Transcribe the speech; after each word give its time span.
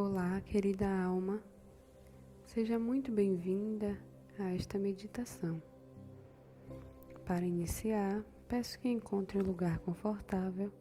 Olá, 0.00 0.40
querida 0.42 0.88
alma. 0.88 1.42
Seja 2.44 2.78
muito 2.78 3.10
bem-vinda 3.10 3.98
a 4.38 4.54
esta 4.54 4.78
meditação. 4.78 5.60
Para 7.26 7.44
iniciar, 7.44 8.24
peço 8.46 8.78
que 8.78 8.88
encontre 8.88 9.38
um 9.38 9.42
lugar 9.42 9.80
confortável 9.80 10.72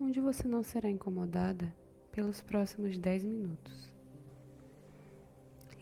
onde 0.00 0.20
você 0.20 0.46
não 0.46 0.62
será 0.62 0.88
incomodada 0.88 1.74
pelos 2.12 2.40
próximos 2.40 2.96
10 2.96 3.24
minutos. 3.24 3.92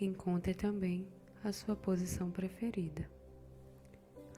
Encontre 0.01 0.55
também 0.55 1.07
a 1.45 1.53
sua 1.53 1.77
posição 1.77 2.31
preferida. 2.31 3.11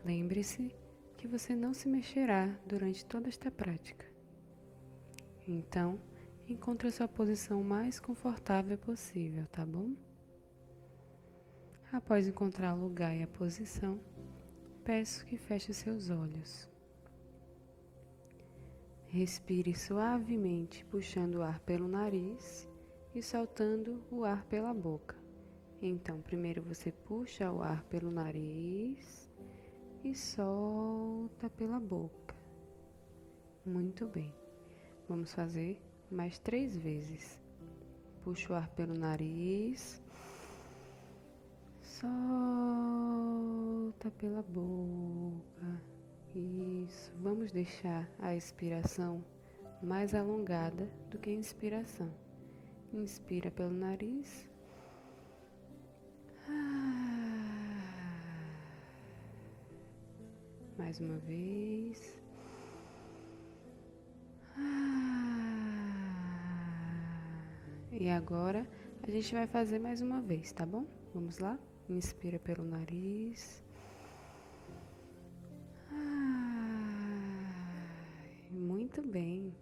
Lembre-se 0.04 0.74
que 1.16 1.28
você 1.28 1.54
não 1.54 1.72
se 1.72 1.88
mexerá 1.88 2.48
durante 2.66 3.06
toda 3.06 3.28
esta 3.28 3.52
prática. 3.52 4.04
Então, 5.46 6.00
encontre 6.52 6.88
a 6.88 6.92
sua 6.92 7.08
posição 7.08 7.62
mais 7.62 7.98
confortável 7.98 8.76
possível, 8.78 9.46
tá 9.46 9.64
bom? 9.64 9.94
Após 11.90 12.26
encontrar 12.26 12.74
o 12.74 12.80
lugar 12.80 13.16
e 13.16 13.22
a 13.22 13.26
posição, 13.26 14.00
peço 14.84 15.24
que 15.26 15.36
feche 15.36 15.72
seus 15.74 16.10
olhos. 16.10 16.68
Respire 19.06 19.74
suavemente, 19.74 20.84
puxando 20.86 21.36
o 21.36 21.42
ar 21.42 21.60
pelo 21.60 21.86
nariz 21.86 22.68
e 23.14 23.22
soltando 23.22 24.02
o 24.10 24.24
ar 24.24 24.44
pela 24.46 24.72
boca. 24.72 25.16
Então, 25.82 26.20
primeiro 26.22 26.62
você 26.62 26.92
puxa 26.92 27.50
o 27.50 27.62
ar 27.62 27.82
pelo 27.84 28.10
nariz 28.10 29.30
e 30.04 30.14
solta 30.14 31.50
pela 31.50 31.78
boca. 31.78 32.34
Muito 33.66 34.06
bem. 34.06 34.34
Vamos 35.08 35.34
fazer 35.34 35.78
mais 36.12 36.38
três 36.38 36.76
vezes. 36.76 37.40
Puxa 38.22 38.52
o 38.52 38.56
ar 38.56 38.68
pelo 38.68 38.94
nariz. 38.94 40.00
Solta 41.82 42.10
pela 44.18 44.42
boca. 44.42 45.82
Isso. 46.34 47.12
Vamos 47.20 47.50
deixar 47.50 48.08
a 48.18 48.34
expiração 48.34 49.24
mais 49.82 50.14
alongada 50.14 50.88
do 51.10 51.18
que 51.18 51.30
a 51.30 51.34
inspiração. 51.34 52.10
Inspira 52.92 53.50
pelo 53.50 53.72
nariz. 53.72 54.48
Mais 60.76 61.00
uma 61.00 61.18
vez. 61.18 62.21
E 68.02 68.10
agora 68.10 68.66
a 69.00 69.10
gente 69.12 69.32
vai 69.32 69.46
fazer 69.46 69.78
mais 69.78 70.00
uma 70.00 70.20
vez, 70.20 70.50
tá 70.50 70.66
bom? 70.66 70.84
Vamos 71.14 71.38
lá? 71.38 71.56
Inspira 71.88 72.36
pelo 72.36 72.64
nariz. 72.64 73.62
Muito 78.50 79.00
bem. 79.02 79.54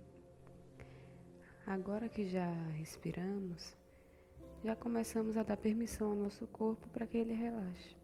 Agora 1.67 2.09
que 2.09 2.27
já 2.31 2.51
respiramos, 2.79 3.77
já 4.65 4.75
começamos 4.75 5.37
a 5.37 5.43
dar 5.43 5.59
permissão 5.59 6.13
ao 6.13 6.17
nosso 6.17 6.47
corpo 6.47 6.89
para 6.89 7.07
que 7.07 7.19
ele 7.19 7.35
relaxe. 7.35 7.95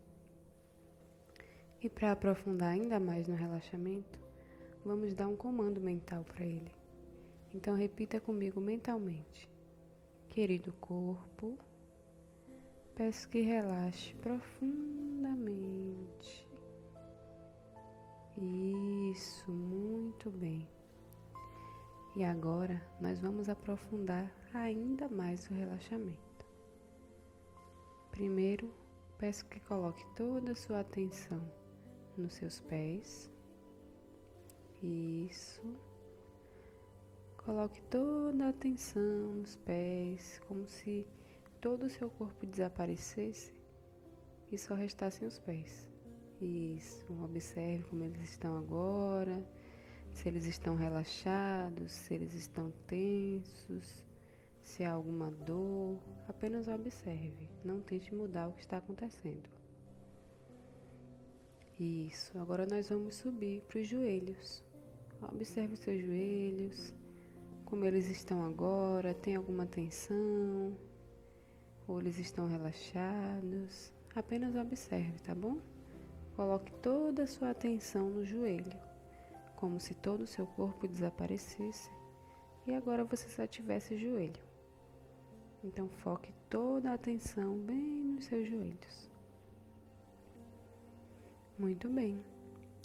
E 1.80 1.88
para 1.88 2.12
aprofundar 2.12 2.74
ainda 2.74 3.00
mais 3.00 3.26
no 3.26 3.36
relaxamento, 3.36 4.20
vamos 4.84 5.14
dar 5.14 5.28
um 5.28 5.36
comando 5.36 5.80
mental 5.80 6.22
para 6.24 6.44
ele. 6.44 6.72
Então 7.54 7.74
repita 7.74 8.20
comigo 8.20 8.60
mentalmente. 8.60 9.55
Querido 10.36 10.72
corpo, 10.74 11.58
peço 12.94 13.26
que 13.30 13.40
relaxe 13.40 14.14
profundamente. 14.16 16.46
Isso, 18.36 19.50
muito 19.50 20.30
bem. 20.30 20.68
E 22.14 22.22
agora 22.22 22.86
nós 23.00 23.18
vamos 23.18 23.48
aprofundar 23.48 24.30
ainda 24.52 25.08
mais 25.08 25.48
o 25.48 25.54
relaxamento. 25.54 26.44
Primeiro, 28.10 28.70
peço 29.16 29.46
que 29.46 29.58
coloque 29.60 30.04
toda 30.14 30.52
a 30.52 30.54
sua 30.54 30.80
atenção 30.80 31.40
nos 32.14 32.34
seus 32.34 32.60
pés. 32.60 33.32
Isso. 34.82 35.62
Coloque 37.46 37.80
toda 37.82 38.46
a 38.46 38.48
atenção 38.48 39.36
nos 39.36 39.54
pés, 39.54 40.40
como 40.48 40.66
se 40.66 41.06
todo 41.60 41.86
o 41.86 41.90
seu 41.90 42.10
corpo 42.10 42.44
desaparecesse 42.44 43.54
e 44.50 44.58
só 44.58 44.74
restassem 44.74 45.28
os 45.28 45.38
pés. 45.38 45.86
Isso. 46.40 47.06
Observe 47.22 47.84
como 47.84 48.02
eles 48.02 48.20
estão 48.20 48.58
agora, 48.58 49.46
se 50.12 50.28
eles 50.28 50.44
estão 50.44 50.74
relaxados, 50.74 51.92
se 51.92 52.14
eles 52.14 52.34
estão 52.34 52.72
tensos, 52.88 54.04
se 54.60 54.82
há 54.82 54.90
alguma 54.90 55.30
dor. 55.30 56.00
Apenas 56.26 56.66
observe. 56.66 57.48
Não 57.64 57.80
tente 57.80 58.12
mudar 58.12 58.48
o 58.48 58.54
que 58.54 58.62
está 58.62 58.78
acontecendo. 58.78 59.48
Isso. 61.78 62.36
Agora 62.40 62.66
nós 62.66 62.88
vamos 62.88 63.14
subir 63.14 63.62
para 63.68 63.78
os 63.78 63.86
joelhos. 63.86 64.64
Observe 65.22 65.74
os 65.74 65.80
seus 65.80 66.04
joelhos 66.04 66.92
como 67.66 67.84
eles 67.84 68.08
estão 68.08 68.44
agora, 68.44 69.12
tem 69.12 69.36
alguma 69.36 69.66
tensão, 69.66 70.76
ou 71.86 72.00
eles 72.00 72.18
estão 72.18 72.46
relaxados. 72.46 73.92
Apenas 74.14 74.54
observe, 74.56 75.18
tá 75.18 75.34
bom? 75.34 75.58
Coloque 76.36 76.72
toda 76.74 77.24
a 77.24 77.26
sua 77.26 77.50
atenção 77.50 78.08
no 78.08 78.24
joelho, 78.24 78.72
como 79.56 79.80
se 79.80 79.94
todo 79.94 80.22
o 80.22 80.26
seu 80.26 80.46
corpo 80.46 80.86
desaparecesse 80.86 81.90
e 82.66 82.74
agora 82.74 83.04
você 83.04 83.28
só 83.28 83.46
tivesse 83.46 83.98
joelho. 83.98 84.40
Então 85.62 85.88
foque 85.88 86.32
toda 86.48 86.90
a 86.90 86.94
atenção 86.94 87.58
bem 87.58 88.04
nos 88.14 88.26
seus 88.26 88.48
joelhos. 88.48 89.10
Muito 91.58 91.88
bem. 91.88 92.24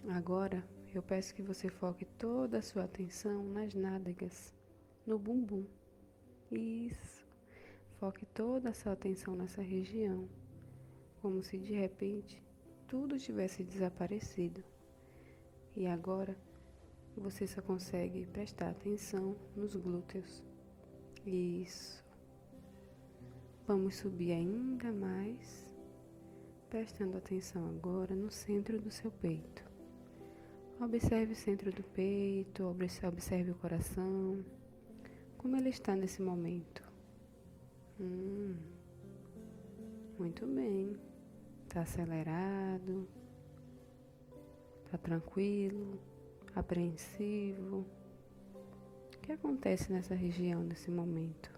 Agora 0.09 0.63
eu 0.93 1.03
peço 1.03 1.35
que 1.35 1.41
você 1.41 1.69
foque 1.69 2.05
toda 2.05 2.57
a 2.57 2.61
sua 2.61 2.85
atenção 2.85 3.43
nas 3.43 3.73
nádegas 3.75 4.53
no 5.11 5.19
bumbum. 5.19 5.65
Isso. 6.49 7.27
Foque 7.99 8.25
toda 8.27 8.69
a 8.69 8.73
sua 8.73 8.93
atenção 8.93 9.35
nessa 9.35 9.61
região, 9.61 10.25
como 11.21 11.43
se 11.43 11.57
de 11.57 11.73
repente 11.73 12.41
tudo 12.87 13.19
tivesse 13.19 13.61
desaparecido. 13.61 14.63
E 15.75 15.85
agora 15.85 16.37
você 17.15 17.45
só 17.45 17.61
consegue 17.61 18.25
prestar 18.25 18.69
atenção 18.69 19.35
nos 19.53 19.75
glúteos. 19.75 20.41
Isso. 21.25 22.01
Vamos 23.67 23.95
subir 23.97 24.31
ainda 24.31 24.93
mais, 24.93 25.75
prestando 26.69 27.17
atenção 27.17 27.67
agora 27.67 28.15
no 28.15 28.31
centro 28.31 28.79
do 28.79 28.89
seu 28.89 29.11
peito. 29.11 29.61
Observe 30.79 31.33
o 31.33 31.35
centro 31.35 31.69
do 31.69 31.83
peito, 31.83 32.63
observe 32.63 33.51
o 33.51 33.55
coração. 33.55 34.43
Como 35.41 35.57
ele 35.57 35.69
está 35.69 35.95
nesse 35.95 36.21
momento? 36.21 36.83
Hum, 37.99 38.55
muito 40.19 40.45
bem. 40.45 40.95
Está 41.63 41.81
acelerado? 41.81 43.07
Está 44.85 44.99
tranquilo? 44.99 45.99
Apreensivo? 46.53 47.87
O 49.15 49.19
que 49.19 49.31
acontece 49.31 49.91
nessa 49.91 50.13
região 50.13 50.61
nesse 50.61 50.91
momento? 50.91 51.51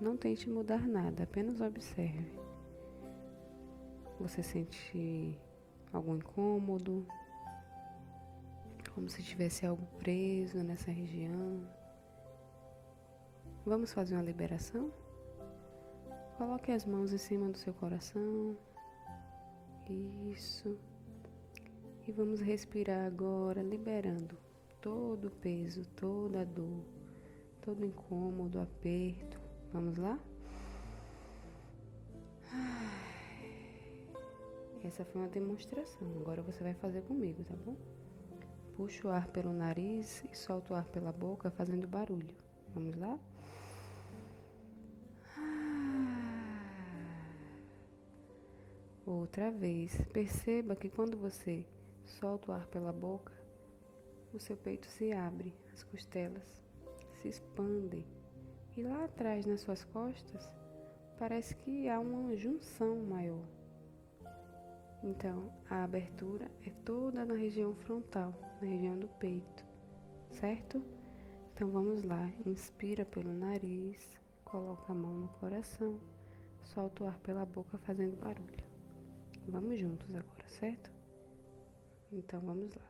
Não 0.00 0.16
tente 0.16 0.48
mudar 0.48 0.86
nada, 0.86 1.24
apenas 1.24 1.60
observe. 1.60 2.38
Você 4.20 4.44
sente 4.44 5.36
algum 5.92 6.14
incômodo? 6.14 7.04
Como 8.94 9.08
se 9.08 9.24
tivesse 9.24 9.66
algo 9.66 9.84
preso 9.98 10.62
nessa 10.62 10.92
região? 10.92 11.66
Vamos 13.68 13.92
fazer 13.92 14.14
uma 14.14 14.22
liberação? 14.22 14.90
Coloque 16.38 16.72
as 16.72 16.86
mãos 16.86 17.12
em 17.12 17.18
cima 17.18 17.50
do 17.50 17.58
seu 17.58 17.74
coração. 17.74 18.56
Isso. 20.32 20.74
E 22.06 22.10
vamos 22.10 22.40
respirar 22.40 23.06
agora, 23.06 23.62
liberando 23.62 24.38
todo 24.80 25.26
o 25.26 25.30
peso, 25.30 25.84
toda 25.94 26.40
a 26.40 26.44
dor, 26.44 26.82
todo 27.60 27.82
o 27.82 27.84
incômodo, 27.84 28.58
aperto. 28.58 29.38
Vamos 29.70 29.98
lá? 29.98 30.18
Essa 34.82 35.04
foi 35.04 35.20
uma 35.20 35.28
demonstração. 35.28 36.08
Agora 36.22 36.40
você 36.40 36.64
vai 36.64 36.72
fazer 36.72 37.02
comigo, 37.02 37.44
tá 37.44 37.54
bom? 37.66 37.76
Puxa 38.78 39.08
o 39.08 39.10
ar 39.10 39.26
pelo 39.26 39.52
nariz 39.52 40.24
e 40.32 40.34
solta 40.34 40.72
o 40.72 40.76
ar 40.76 40.86
pela 40.86 41.12
boca 41.12 41.50
fazendo 41.50 41.86
barulho. 41.86 42.34
Vamos 42.74 42.96
lá? 42.96 43.18
Outra 49.28 49.50
vez, 49.50 49.94
perceba 50.10 50.74
que 50.74 50.88
quando 50.88 51.14
você 51.14 51.62
solta 52.06 52.50
o 52.50 52.54
ar 52.54 52.66
pela 52.68 52.90
boca, 52.90 53.30
o 54.32 54.40
seu 54.40 54.56
peito 54.56 54.86
se 54.86 55.12
abre, 55.12 55.54
as 55.70 55.82
costelas 55.84 56.62
se 57.20 57.28
expandem 57.28 58.06
e 58.74 58.82
lá 58.82 59.04
atrás 59.04 59.44
nas 59.44 59.60
suas 59.60 59.84
costas 59.84 60.50
parece 61.18 61.54
que 61.56 61.90
há 61.90 62.00
uma 62.00 62.34
junção 62.36 62.96
maior. 63.04 63.44
Então, 65.04 65.52
a 65.68 65.84
abertura 65.84 66.50
é 66.66 66.70
toda 66.86 67.22
na 67.22 67.34
região 67.34 67.74
frontal, 67.74 68.34
na 68.62 68.66
região 68.66 68.98
do 68.98 69.08
peito, 69.08 69.62
certo? 70.30 70.82
Então 71.52 71.68
vamos 71.68 72.02
lá, 72.02 72.32
inspira 72.46 73.04
pelo 73.04 73.34
nariz, 73.34 74.18
coloca 74.42 74.90
a 74.90 74.96
mão 74.96 75.12
no 75.12 75.28
coração, 75.28 76.00
solta 76.62 77.04
o 77.04 77.06
ar 77.06 77.18
pela 77.18 77.44
boca 77.44 77.76
fazendo 77.76 78.16
barulho. 78.16 78.67
Vamos 79.48 79.80
juntos 79.80 80.06
agora, 80.14 80.46
certo? 80.46 80.90
Então 82.12 82.38
vamos 82.40 82.74
lá. 82.74 82.82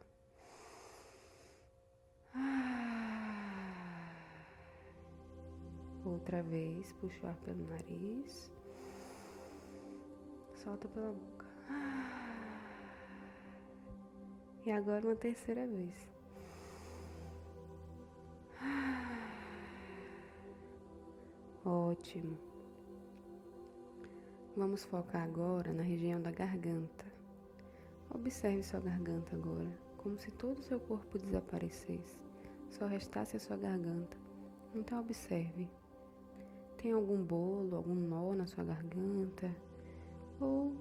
Ah. 2.35 3.69
Outra 6.05 6.43
vez, 6.43 6.93
puxa 6.95 7.27
o 7.27 7.29
ar 7.29 7.37
pelo 7.37 7.65
nariz, 7.69 8.51
solta 10.57 10.89
pela 10.89 11.13
boca. 11.13 11.47
E 14.67 14.73
agora 14.73 15.07
uma 15.07 15.15
terceira 15.15 15.65
vez. 15.65 16.09
Ótimo. 21.65 22.37
Vamos 24.57 24.85
focar 24.85 25.23
agora 25.23 25.73
na 25.73 25.85
região 25.85 26.21
da 26.21 26.28
garganta. 26.39 27.05
Observe 28.11 28.63
sua 28.63 28.81
garganta 28.81 29.35
agora, 29.35 29.71
como 29.99 30.19
se 30.19 30.31
todo 30.31 30.59
o 30.59 30.63
seu 30.63 30.79
corpo 30.81 31.19
desaparecesse, 31.19 32.17
só 32.71 32.87
restasse 32.87 33.37
a 33.37 33.41
sua 33.41 33.57
garganta. 33.57 34.17
Então 34.75 35.01
observe. 35.01 35.69
Tem 36.77 36.93
algum 36.93 37.23
bolo, 37.23 37.77
algum 37.77 37.95
nó 37.95 38.35
na 38.35 38.47
sua 38.47 38.63
garganta? 38.65 39.55
Ou 40.41 40.73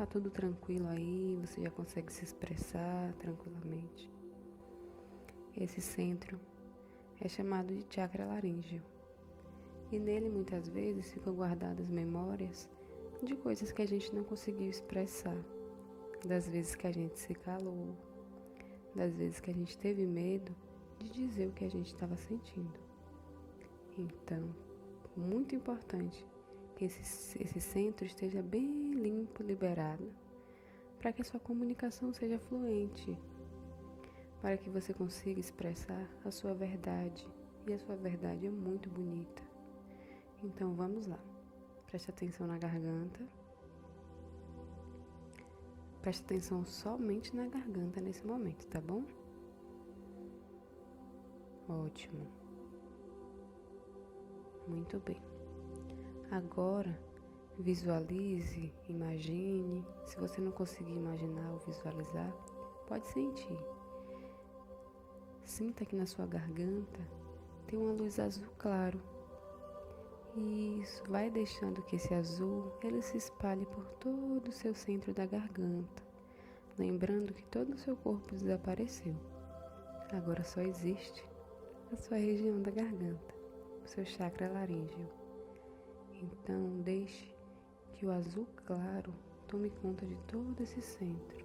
Tá 0.00 0.06
tudo 0.06 0.30
tranquilo 0.30 0.88
aí, 0.88 1.36
você 1.42 1.60
já 1.60 1.70
consegue 1.70 2.10
se 2.10 2.24
expressar 2.24 3.12
tranquilamente. 3.18 4.10
Esse 5.54 5.80
centro 5.80 6.40
é 7.20 7.28
chamado 7.28 7.74
de 7.74 7.84
chakra 7.94 8.24
laríngeo. 8.24 8.82
E 9.92 9.98
nele 9.98 10.30
muitas 10.30 10.70
vezes 10.70 11.12
ficam 11.12 11.34
guardadas 11.34 11.90
memórias 11.90 12.66
de 13.26 13.36
coisas 13.36 13.72
que 13.72 13.82
a 13.82 13.86
gente 13.86 14.14
não 14.14 14.24
conseguiu 14.24 14.68
expressar, 14.68 15.36
das 16.24 16.48
vezes 16.48 16.74
que 16.74 16.86
a 16.86 16.92
gente 16.92 17.18
se 17.18 17.34
calou, 17.34 17.94
das 18.94 19.14
vezes 19.16 19.40
que 19.40 19.50
a 19.50 19.54
gente 19.54 19.78
teve 19.78 20.06
medo 20.06 20.54
de 20.98 21.10
dizer 21.10 21.48
o 21.48 21.52
que 21.52 21.64
a 21.64 21.70
gente 21.70 21.86
estava 21.86 22.16
sentindo. 22.16 22.78
Então, 23.96 24.54
muito 25.16 25.54
importante 25.54 26.26
que 26.76 26.84
esse, 26.84 27.42
esse 27.42 27.60
centro 27.60 28.06
esteja 28.06 28.42
bem 28.42 28.92
limpo, 28.92 29.42
liberado, 29.42 30.10
para 30.98 31.12
que 31.12 31.22
a 31.22 31.24
sua 31.24 31.40
comunicação 31.40 32.12
seja 32.12 32.38
fluente, 32.38 33.16
para 34.40 34.56
que 34.56 34.70
você 34.70 34.92
consiga 34.92 35.40
expressar 35.40 36.08
a 36.24 36.30
sua 36.30 36.54
verdade. 36.54 37.26
E 37.66 37.72
a 37.72 37.78
sua 37.78 37.96
verdade 37.96 38.46
é 38.46 38.50
muito 38.50 38.88
bonita. 38.88 39.42
Então 40.42 40.74
vamos 40.74 41.06
lá. 41.06 41.18
Preste 41.90 42.08
atenção 42.08 42.46
na 42.46 42.56
garganta. 42.56 43.20
Preste 46.00 46.22
atenção 46.22 46.64
somente 46.64 47.34
na 47.34 47.48
garganta 47.48 48.00
nesse 48.00 48.24
momento, 48.24 48.64
tá 48.68 48.80
bom? 48.80 49.04
Ótimo. 51.68 52.26
Muito 54.68 55.00
bem. 55.00 55.20
Agora, 56.30 56.96
visualize, 57.58 58.72
imagine. 58.88 59.84
Se 60.04 60.16
você 60.16 60.40
não 60.40 60.52
conseguir 60.52 60.94
imaginar 60.94 61.50
ou 61.50 61.58
visualizar, 61.58 62.32
pode 62.86 63.06
sentir. 63.08 63.58
Sinta 65.44 65.84
que 65.84 65.96
na 65.96 66.06
sua 66.06 66.24
garganta 66.24 67.00
tem 67.66 67.76
uma 67.76 67.92
luz 67.92 68.20
azul 68.20 68.46
claro. 68.56 69.02
Isso 70.36 71.02
vai 71.08 71.28
deixando 71.28 71.82
que 71.82 71.96
esse 71.96 72.14
azul 72.14 72.72
ele 72.82 73.02
se 73.02 73.16
espalhe 73.16 73.66
por 73.66 73.84
todo 73.98 74.48
o 74.48 74.52
seu 74.52 74.72
centro 74.74 75.12
da 75.12 75.26
garganta, 75.26 76.02
lembrando 76.78 77.34
que 77.34 77.42
todo 77.44 77.74
o 77.74 77.78
seu 77.78 77.96
corpo 77.96 78.36
desapareceu. 78.36 79.14
Agora 80.12 80.44
só 80.44 80.60
existe 80.60 81.24
a 81.92 81.96
sua 81.96 82.16
região 82.16 82.62
da 82.62 82.70
garganta, 82.70 83.34
o 83.84 83.88
seu 83.88 84.04
chakra 84.06 84.48
laríngeo. 84.50 85.10
Então, 86.22 86.80
deixe 86.82 87.34
que 87.94 88.06
o 88.06 88.12
azul 88.12 88.46
claro 88.64 89.12
tome 89.48 89.70
conta 89.82 90.06
de 90.06 90.16
todo 90.28 90.60
esse 90.60 90.80
centro. 90.80 91.44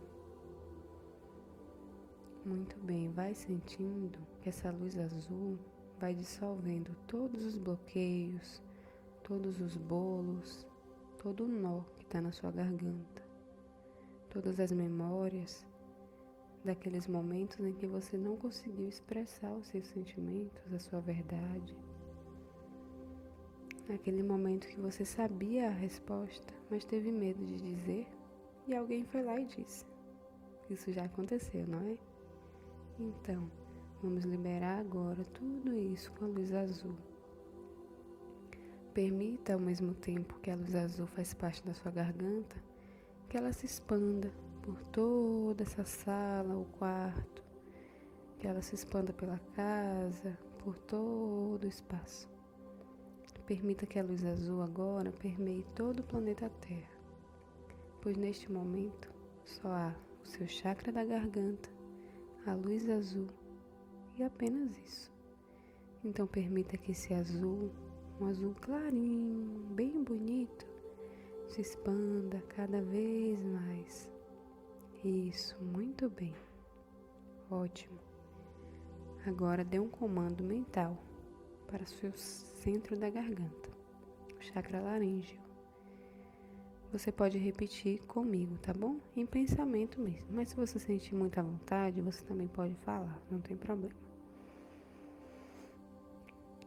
Muito 2.46 2.78
bem, 2.86 3.12
vai 3.12 3.34
sentindo 3.34 4.20
que 4.42 4.50
essa 4.50 4.70
luz 4.70 4.96
azul 4.98 5.58
vai 6.00 6.14
dissolvendo 6.14 6.96
todos 7.08 7.44
os 7.44 7.58
bloqueios, 7.58 8.62
todos 9.28 9.60
os 9.60 9.76
bolos, 9.76 10.66
todo 11.22 11.44
o 11.44 11.48
nó 11.48 11.82
que 11.98 12.06
está 12.06 12.22
na 12.22 12.32
sua 12.32 12.52
garganta, 12.52 13.22
todas 14.30 14.60
as 14.60 14.72
memórias 14.72 15.68
daqueles 16.64 17.08
momentos 17.08 17.60
em 17.60 17.74
que 17.74 17.86
você 17.86 18.18
não 18.18 18.38
conseguiu 18.38 18.88
expressar 18.88 19.52
os 19.52 19.68
seus 19.68 19.88
sentimentos, 19.88 20.74
a 20.74 20.80
sua 20.80 21.02
verdade 21.02 21.76
naquele 23.88 24.24
momento 24.24 24.68
que 24.68 24.80
você 24.80 25.06
sabia 25.06 25.68
a 25.68 25.72
resposta, 25.72 26.54
mas 26.70 26.86
teve 26.86 27.12
medo 27.12 27.44
de 27.46 27.58
dizer, 27.58 28.08
e 28.68 28.76
alguém 28.76 29.04
foi 29.06 29.24
lá 29.24 29.40
e 29.40 29.46
disse. 29.46 29.86
Isso 30.70 30.92
já 30.92 31.06
aconteceu, 31.06 31.66
não 31.68 31.80
é? 31.80 31.98
Então, 33.00 33.50
vamos 34.02 34.26
liberar 34.26 34.80
agora 34.80 35.24
tudo 35.26 35.78
isso 35.78 36.12
com 36.14 36.26
a 36.26 36.28
luz 36.28 36.54
azul. 36.54 36.96
Permita 38.96 39.54
ao 39.54 39.60
mesmo 39.60 39.94
tempo 39.94 40.40
que 40.40 40.50
a 40.50 40.56
luz 40.56 40.74
azul 40.74 41.06
faz 41.06 41.34
parte 41.34 41.62
da 41.68 41.74
sua 41.74 41.92
garganta, 41.92 42.56
que 43.28 43.36
ela 43.36 43.52
se 43.52 43.66
expanda 43.66 44.32
por 44.62 44.82
toda 44.86 45.64
essa 45.64 45.84
sala, 45.84 46.56
o 46.56 46.64
quarto, 46.80 47.44
que 48.40 48.48
ela 48.48 48.62
se 48.62 48.74
expanda 48.74 49.12
pela 49.12 49.38
casa, 49.54 50.40
por 50.60 50.78
todo 50.78 51.66
o 51.66 51.68
espaço. 51.68 52.30
Permita 53.46 53.86
que 53.86 54.00
a 54.00 54.04
luz 54.04 54.26
azul 54.26 54.62
agora 54.62 55.12
permeie 55.12 55.64
todo 55.76 56.00
o 56.00 56.04
planeta 56.04 56.50
Terra, 56.62 56.98
pois 58.02 58.16
neste 58.16 58.50
momento 58.50 59.12
só 59.44 59.68
há 59.68 59.96
o 60.24 60.26
seu 60.26 60.48
chakra 60.48 60.94
da 60.94 61.04
garganta, 61.04 61.70
a 62.48 62.54
luz 62.54 62.90
azul 62.90 63.28
e 64.18 64.24
apenas 64.24 64.72
isso. 64.78 65.12
Então 66.02 66.26
permita 66.26 66.78
que 66.78 66.94
esse 66.94 67.14
azul, 67.14 67.70
um 68.20 68.28
azul 68.28 68.56
clarinho, 68.62 69.60
bem 69.72 70.04
bonito, 70.04 70.66
se 71.48 71.62
expanda 71.62 72.42
cada 72.50 72.82
vez 72.82 73.44
mais. 73.44 74.12
Isso, 75.04 75.56
muito 75.62 76.10
bem. 76.10 76.34
Ótimo. 77.50 78.00
Agora 79.26 79.64
dê 79.64 79.80
um 79.80 79.90
comando 79.90 80.44
mental 80.44 80.98
para 81.68 81.86
seu 81.86 82.12
centro 82.16 82.96
da 82.96 83.10
garganta, 83.10 83.70
o 84.40 84.44
chakra 84.44 84.80
laríngeo. 84.82 85.40
Você 86.92 87.12
pode 87.12 87.38
repetir 87.38 88.02
comigo, 88.04 88.58
tá 88.60 88.74
bom? 88.74 89.00
Em 89.16 89.26
pensamento 89.26 90.00
mesmo. 90.00 90.30
Mas 90.32 90.50
se 90.50 90.56
você 90.56 90.80
sentir 90.80 91.14
muita 91.14 91.44
vontade, 91.44 92.00
você 92.02 92.24
também 92.24 92.48
pode 92.48 92.76
falar, 92.76 93.20
não 93.30 93.42
tem 93.42 93.58
problema. 93.58 93.94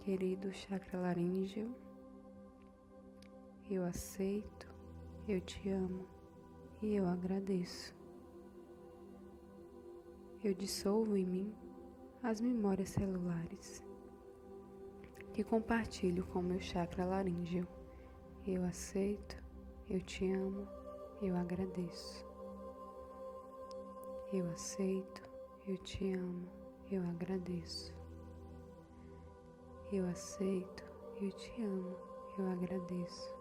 Querido 0.08 0.50
chakra 0.54 0.98
laríngeo, 0.98 1.76
eu 3.70 3.84
aceito, 3.84 4.66
eu 5.28 5.38
te 5.38 5.68
amo 5.68 6.08
e 6.80 6.96
eu 6.96 7.06
agradeço. 7.06 7.94
Eu 10.42 10.54
dissolvo 10.54 11.14
em 11.14 11.26
mim 11.26 11.54
as 12.22 12.40
memórias 12.40 12.88
celulares 12.88 13.84
que 15.34 15.44
compartilho 15.44 16.24
com 16.28 16.40
meu 16.40 16.58
chakra 16.58 17.04
laríngeo. 17.04 17.68
Eu 18.46 18.64
aceito, 18.64 19.36
eu 19.90 20.00
te 20.00 20.32
amo, 20.32 20.66
eu 21.20 21.36
agradeço. 21.36 22.24
Eu 24.32 24.48
aceito, 24.52 25.22
eu 25.66 25.76
te 25.76 26.14
amo, 26.14 26.48
eu 26.90 27.02
agradeço. 27.02 27.97
Eu 29.90 30.06
aceito, 30.06 30.84
eu 31.18 31.32
te 31.32 31.62
amo, 31.62 31.96
eu 32.38 32.46
agradeço. 32.50 33.34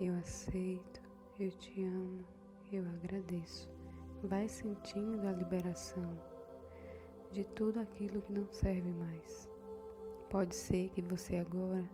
Eu 0.00 0.12
aceito, 0.16 1.00
eu 1.38 1.52
te 1.52 1.84
amo, 1.84 2.24
eu 2.72 2.84
agradeço. 2.84 3.70
Vai 4.24 4.48
sentindo 4.48 5.24
a 5.28 5.32
liberação 5.32 6.20
de 7.30 7.44
tudo 7.44 7.78
aquilo 7.78 8.20
que 8.22 8.32
não 8.32 8.44
serve 8.50 8.90
mais. 8.90 9.48
Pode 10.28 10.56
ser 10.56 10.88
que 10.90 11.00
você 11.00 11.36
agora 11.36 11.88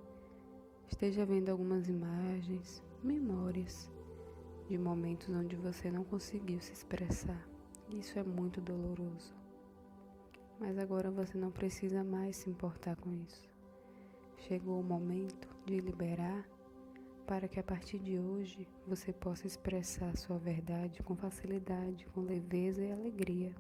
esteja 0.89 1.27
vendo 1.27 1.51
algumas 1.51 1.91
imagens, 1.91 2.83
memórias 3.03 3.93
de 4.67 4.79
momentos 4.79 5.29
onde 5.29 5.57
você 5.57 5.91
não 5.91 6.05
conseguiu 6.05 6.59
se 6.63 6.73
expressar. 6.73 7.47
Isso 7.91 8.19
é 8.19 8.23
muito 8.23 8.63
doloroso. 8.63 9.46
Mas 10.59 10.79
agora 10.79 11.11
você 11.11 11.37
não 11.37 11.51
precisa 11.51 12.03
mais 12.03 12.37
se 12.37 12.49
importar 12.49 12.97
com 12.97 13.13
isso. 13.13 13.43
Chegou 14.39 14.81
o 14.81 14.85
momento 14.85 15.49
de 15.67 15.81
liberar 15.81 16.49
para 17.27 17.49
que 17.49 17.59
a 17.59 17.63
partir 17.63 17.99
de 17.99 18.19
hoje 18.19 18.69
você 18.87 19.13
possa 19.13 19.47
expressar 19.47 20.17
sua 20.17 20.39
verdade 20.39 21.03
com 21.03 21.17
facilidade, 21.17 22.07
com 22.07 22.21
leveza 22.21 22.85
e 22.85 22.93
alegria. 22.93 23.55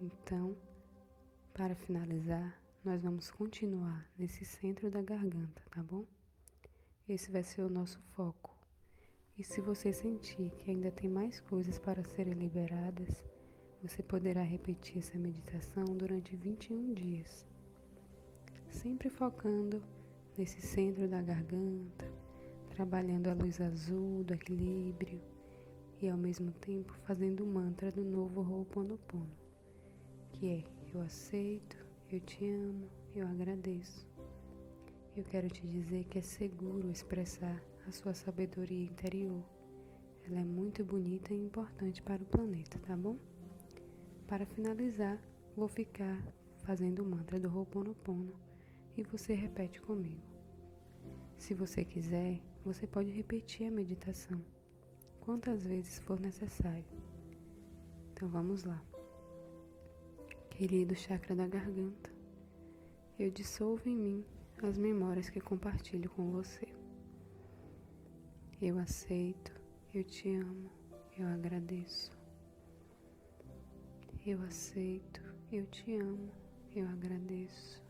Então, 0.00 0.56
para 1.54 1.74
finalizar, 1.74 2.60
nós 2.84 3.02
vamos 3.02 3.30
continuar 3.30 4.10
nesse 4.18 4.44
centro 4.44 4.90
da 4.90 5.02
garganta, 5.02 5.62
tá 5.70 5.82
bom? 5.82 6.04
Esse 7.08 7.30
vai 7.30 7.42
ser 7.42 7.62
o 7.62 7.68
nosso 7.68 8.00
foco. 8.14 8.56
E 9.38 9.44
se 9.44 9.60
você 9.60 9.92
sentir 9.92 10.50
que 10.50 10.70
ainda 10.70 10.90
tem 10.90 11.08
mais 11.08 11.40
coisas 11.40 11.78
para 11.78 12.02
serem 12.02 12.34
liberadas, 12.34 13.22
você 13.82 14.02
poderá 14.02 14.42
repetir 14.42 14.98
essa 14.98 15.16
meditação 15.18 15.84
durante 15.84 16.36
21 16.36 16.94
dias, 16.94 17.46
sempre 18.68 19.08
focando 19.08 19.82
nesse 20.36 20.60
centro 20.60 21.08
da 21.08 21.22
garganta, 21.22 22.10
trabalhando 22.70 23.28
a 23.28 23.34
luz 23.34 23.60
azul 23.60 24.24
do 24.24 24.34
equilíbrio 24.34 25.20
e 26.00 26.08
ao 26.08 26.16
mesmo 26.16 26.52
tempo 26.52 26.92
fazendo 27.06 27.44
o 27.44 27.46
mantra 27.46 27.90
do 27.90 28.04
novo 28.04 28.40
Ho'oponopono 28.40 29.40
que 30.40 30.48
é 30.48 30.64
eu 30.94 31.02
aceito, 31.02 31.76
eu 32.10 32.18
te 32.20 32.48
amo, 32.48 32.88
eu 33.14 33.28
agradeço. 33.28 34.08
Eu 35.14 35.22
quero 35.24 35.50
te 35.50 35.66
dizer 35.66 36.04
que 36.04 36.18
é 36.18 36.22
seguro 36.22 36.90
expressar 36.90 37.62
a 37.86 37.92
sua 37.92 38.14
sabedoria 38.14 38.84
interior. 38.84 39.44
Ela 40.24 40.40
é 40.40 40.44
muito 40.44 40.82
bonita 40.82 41.34
e 41.34 41.44
importante 41.44 42.00
para 42.00 42.22
o 42.22 42.26
planeta, 42.26 42.78
tá 42.78 42.96
bom? 42.96 43.18
Para 44.30 44.46
finalizar, 44.46 45.20
vou 45.56 45.66
ficar 45.66 46.22
fazendo 46.58 47.02
o 47.02 47.04
mantra 47.04 47.40
do 47.40 47.48
Ho'oponopono 47.48 48.32
e 48.96 49.02
você 49.02 49.34
repete 49.34 49.80
comigo. 49.80 50.22
Se 51.36 51.52
você 51.52 51.84
quiser, 51.84 52.40
você 52.64 52.86
pode 52.86 53.10
repetir 53.10 53.66
a 53.66 53.72
meditação 53.72 54.40
quantas 55.18 55.66
vezes 55.66 55.98
for 55.98 56.20
necessário. 56.20 56.84
Então 58.12 58.28
vamos 58.28 58.62
lá. 58.62 58.80
Querido 60.48 60.94
chakra 60.94 61.34
da 61.34 61.48
garganta, 61.48 62.08
eu 63.18 63.32
dissolvo 63.32 63.88
em 63.88 63.96
mim 63.96 64.24
as 64.62 64.78
memórias 64.78 65.28
que 65.28 65.40
compartilho 65.40 66.08
com 66.08 66.30
você. 66.30 66.68
Eu 68.62 68.78
aceito, 68.78 69.60
eu 69.92 70.04
te 70.04 70.32
amo, 70.36 70.70
eu 71.18 71.26
agradeço. 71.26 72.19
Eu 74.30 74.40
aceito, 74.44 75.20
eu 75.50 75.66
te 75.66 75.96
amo, 75.96 76.30
eu 76.72 76.88
agradeço. 76.88 77.82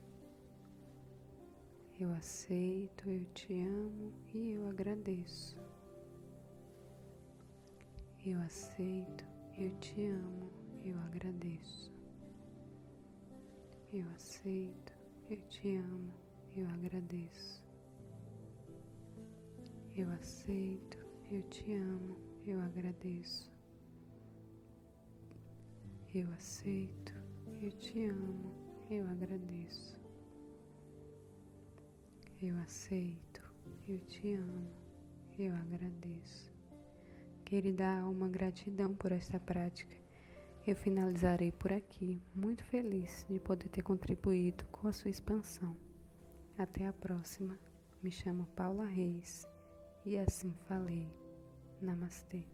Eu 2.01 2.11
aceito, 2.15 3.11
eu 3.11 3.23
te 3.35 3.61
amo 3.61 4.11
e 4.33 4.53
eu 4.53 4.67
agradeço. 4.71 5.59
Eu 8.25 8.41
aceito, 8.41 9.23
eu 9.59 9.71
te 9.81 10.07
amo, 10.07 10.51
eu 10.83 10.99
agradeço. 11.01 11.93
Eu 13.93 14.09
aceito, 14.17 14.95
eu 15.29 15.41
te 15.51 15.77
amo, 15.77 16.15
eu 16.57 16.67
agradeço. 16.71 17.63
Eu 19.95 20.11
aceito, 20.13 21.07
eu 21.31 21.43
te 21.51 21.75
amo, 21.75 22.17
eu 22.47 22.59
agradeço. 22.63 23.60
Eu 26.14 26.33
aceito, 26.33 27.14
eu 27.61 27.71
te 27.73 28.05
amo, 28.07 28.52
eu 28.90 29.09
agradeço. 29.09 29.99
Eu 32.43 32.59
aceito, 32.59 33.43
eu 33.88 33.99
te 34.00 34.35
amo, 34.35 34.71
eu 35.38 35.55
agradeço. 35.55 36.52
Querida 37.45 38.00
alma, 38.00 38.29
gratidão 38.29 38.95
por 38.95 39.12
esta 39.12 39.38
prática 39.38 40.00
eu 40.67 40.76
finalizarei 40.76 41.50
por 41.50 41.73
aqui, 41.73 42.23
muito 42.35 42.62
feliz 42.64 43.25
de 43.29 43.40
poder 43.40 43.69
ter 43.71 43.83
contribuído 43.83 44.64
com 44.67 44.88
a 44.88 44.93
sua 44.93 45.11
expansão. 45.11 45.76
Até 46.59 46.87
a 46.87 46.93
próxima. 46.93 47.59
Me 48.02 48.11
chamo 48.11 48.47
Paula 48.55 48.85
Reis 48.85 49.49
e 50.05 50.19
assim 50.19 50.55
falei. 50.69 51.09
Namastê. 51.81 52.45